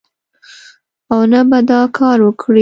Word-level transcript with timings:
او 1.11 1.19
نه 1.31 1.41
به 1.49 1.59
دا 1.69 1.81
کار 1.97 2.17
وکړي 2.23 2.59